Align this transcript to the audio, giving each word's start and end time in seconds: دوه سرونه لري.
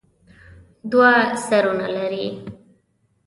دوه 0.91 1.11
سرونه 1.45 1.87
لري. 1.95 2.27